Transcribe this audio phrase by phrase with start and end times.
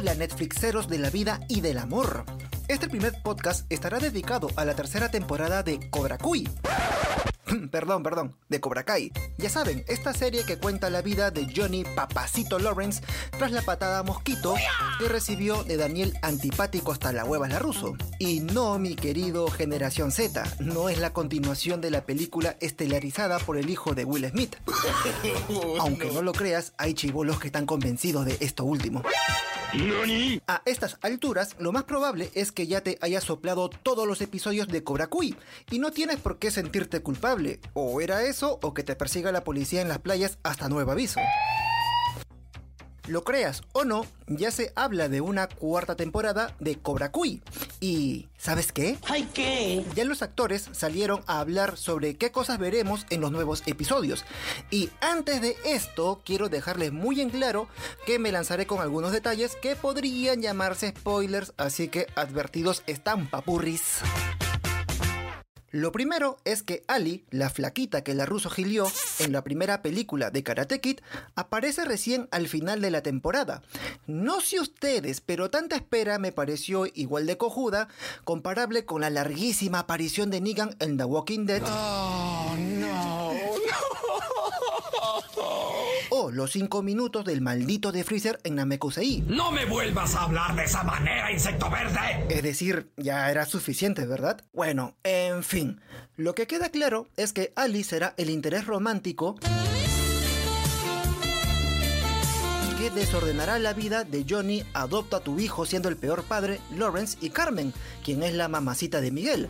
[0.00, 2.24] Hola Netflixeros de la vida y del amor.
[2.68, 6.48] Este primer podcast estará dedicado a la tercera temporada de Cobra Kui.
[7.70, 9.12] perdón, perdón, de Cobra Kai.
[9.36, 13.02] Ya saben, esta serie que cuenta la vida de Johnny Papacito Lawrence
[13.36, 14.54] tras la patada mosquito
[14.98, 17.94] que recibió de Daniel antipático hasta la hueva la ruso.
[18.22, 23.56] Y no, mi querido Generación Z, no es la continuación de la película estelarizada por
[23.56, 24.56] el hijo de Will Smith.
[25.80, 29.02] Aunque no lo creas, hay chivolos que están convencidos de esto último.
[30.46, 34.68] A estas alturas, lo más probable es que ya te hayas soplado todos los episodios
[34.68, 35.34] de Cobra Kui
[35.70, 37.58] y no tienes por qué sentirte culpable.
[37.72, 41.20] O era eso o que te persiga la policía en las playas hasta nuevo aviso.
[43.10, 47.42] Lo creas o no, ya se habla de una cuarta temporada de Cobra Kui.
[47.80, 48.98] Y, ¿sabes qué?
[49.08, 49.84] ¿Ay qué?
[49.96, 54.24] Ya los actores salieron a hablar sobre qué cosas veremos en los nuevos episodios.
[54.70, 57.66] Y antes de esto, quiero dejarles muy en claro
[58.06, 64.02] que me lanzaré con algunos detalles que podrían llamarse spoilers, así que advertidos están papurris.
[65.70, 68.86] Lo primero es que Ali, la flaquita que la ruso gilió
[69.20, 71.00] en la primera película de Karate Kid,
[71.36, 73.62] aparece recién al final de la temporada.
[74.06, 77.88] No sé ustedes, pero tanta espera me pareció igual de cojuda,
[78.24, 81.62] comparable con la larguísima aparición de Negan en The Walking Dead.
[81.64, 82.29] Oh,
[86.12, 89.22] O los 5 minutos del maldito de Freezer en Namekusei.
[89.28, 92.26] No me vuelvas a hablar de esa manera, insecto verde.
[92.28, 94.44] Es decir, ya era suficiente, ¿verdad?
[94.52, 95.80] Bueno, en fin,
[96.16, 99.36] lo que queda claro es que Ali será el interés romántico
[102.94, 107.30] desordenará la vida de Johnny adopta a tu hijo siendo el peor padre, Lawrence y
[107.30, 107.72] Carmen,
[108.04, 109.48] quien es la mamacita de Miguel.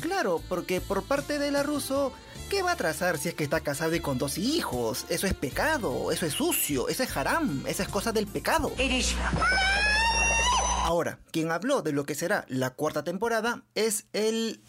[0.00, 2.12] Claro, porque por parte de la ruso,
[2.50, 5.06] ¿qué va a trazar si es que está casado y con dos hijos?
[5.08, 8.72] Eso es pecado, eso es sucio, eso es haram, esa es cosa del pecado.
[10.82, 14.60] Ahora, quien habló de lo que será la cuarta temporada es el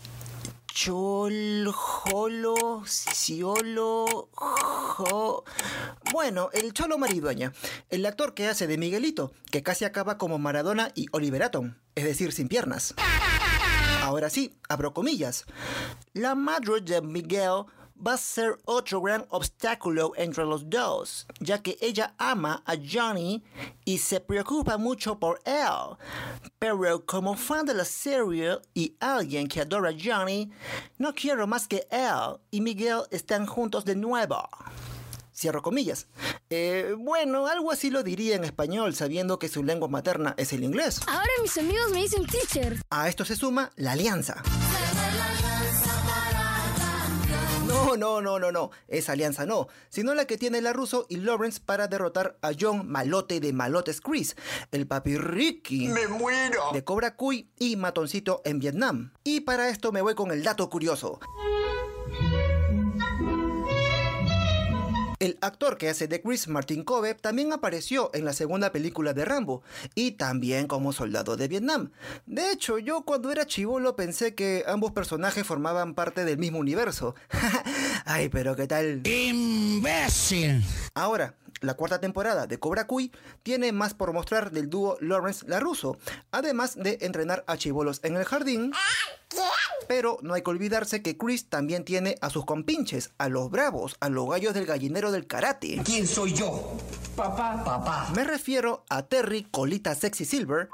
[0.79, 5.43] Chol, Jolo, Ciolo, Jo...
[6.11, 7.51] Bueno, el Cholo Maridueña,
[7.89, 12.03] el actor que hace de Miguelito, que casi acaba como Maradona y Oliver Atom, es
[12.03, 12.93] decir, sin piernas.
[14.03, 15.45] Ahora sí, abro comillas.
[16.13, 17.65] La madre de Miguel
[18.05, 23.43] va a ser otro gran obstáculo entre los dos, ya que ella ama a Johnny
[23.85, 25.97] y se preocupa mucho por él.
[26.59, 30.51] Pero como fan de la serie y alguien que adora a Johnny,
[30.97, 34.47] no quiero más que él y Miguel estén juntos de nuevo.
[35.35, 36.07] Cierro comillas.
[36.49, 40.63] Eh, bueno, algo así lo diría en español, sabiendo que su lengua materna es el
[40.63, 40.99] inglés.
[41.07, 42.81] Ahora mis amigos me dicen teacher.
[42.89, 44.41] A esto se suma la alianza.
[47.67, 48.71] No, no, no, no, no.
[48.87, 49.67] Esa alianza no.
[49.89, 53.99] Sino la que tiene la Russo y Lawrence para derrotar a John Malote de Malotes
[54.01, 54.35] Chris,
[54.71, 55.89] el papi Ricky.
[55.89, 56.71] ¡Me muero!
[56.73, 59.11] De Cobra Kui y Matoncito en Vietnam.
[59.23, 61.19] Y para esto me voy con el dato curioso.
[65.19, 69.25] El actor que hace de Chris, Martin Kobe, también apareció en la segunda película de
[69.25, 69.63] Rambo
[69.95, 71.91] y también como soldado de Vietnam.
[72.27, 77.15] De hecho, yo cuando era chivolo pensé que ambos personajes formaban parte del mismo universo.
[78.05, 79.01] Ay, pero qué tal.
[79.07, 80.63] ¡Imbécil!
[80.93, 83.11] Ahora, la cuarta temporada de Cobra Kui
[83.41, 85.97] tiene más por mostrar del dúo Lawrence LaRusso,
[86.31, 88.71] además de entrenar a chivolos en el jardín.
[89.87, 93.95] Pero no hay que olvidarse que Chris también tiene a sus compinches, a los bravos,
[93.99, 95.81] a los gallos del gallinero del karate.
[95.85, 96.77] ¿Quién soy yo?
[97.15, 97.63] Papá.
[97.63, 98.11] Papá.
[98.15, 100.69] Me refiero a Terry Colita Sexy Silver,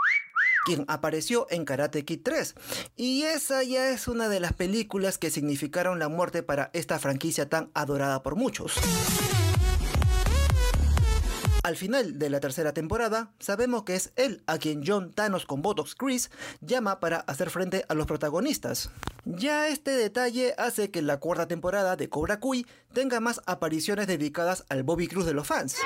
[0.66, 2.56] quien apareció en Karate Kid 3.
[2.96, 7.50] Y esa ya es una de las películas que significaron la muerte para esta franquicia
[7.50, 8.74] tan adorada por muchos.
[11.64, 15.62] Al final de la tercera temporada, sabemos que es él a quien John Thanos con
[15.62, 16.30] Botox Chris
[16.60, 18.90] llama para hacer frente a los protagonistas.
[19.24, 24.66] Ya este detalle hace que la cuarta temporada de Cobra Kui tenga más apariciones dedicadas
[24.68, 25.78] al Bobby Cruz de los fans.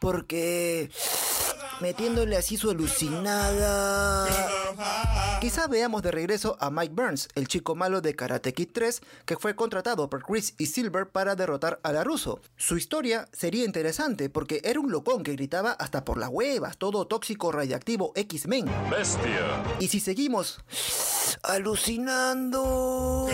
[0.00, 0.90] Porque
[1.82, 4.28] metiéndole así su alucinada.
[5.40, 9.36] Quizá veamos de regreso a Mike Burns, el chico malo de Karate Kid 3, que
[9.36, 12.40] fue contratado por Chris y Silver para derrotar a la Russo.
[12.56, 17.08] Su historia sería interesante porque era un locón que gritaba hasta por las huevas, todo
[17.08, 18.66] tóxico radiactivo X-Men.
[18.88, 19.64] Bestia.
[19.80, 20.60] Y si seguimos
[21.42, 23.28] alucinando,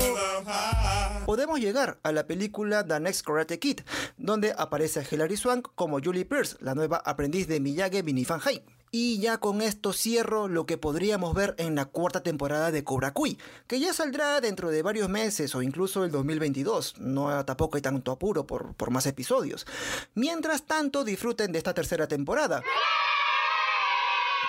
[1.28, 3.80] podemos llegar a la película The Next Karate Kid,
[4.16, 8.64] donde aparece Hilary Swank como Julie Pierce, la nueva aprendiz de Miyagi Binifan High.
[8.90, 13.12] Y ya con esto cierro lo que podríamos ver en la cuarta temporada de Cobra
[13.12, 13.36] Kui,
[13.66, 16.96] que ya saldrá dentro de varios meses o incluso el 2022.
[16.96, 19.66] No tampoco hay tanto apuro por, por más episodios.
[20.14, 22.62] Mientras tanto, disfruten de esta tercera temporada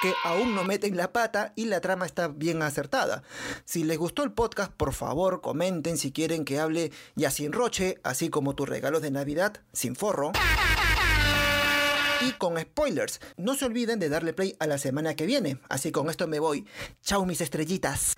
[0.01, 3.23] que aún no meten la pata y la trama está bien acertada.
[3.65, 7.99] Si les gustó el podcast, por favor comenten si quieren que hable ya sin roche,
[8.03, 10.31] así como tus regalos de Navidad sin forro.
[12.21, 15.59] Y con spoilers, no se olviden de darle play a la semana que viene.
[15.69, 16.65] Así con esto me voy.
[17.01, 18.15] Chao mis estrellitas.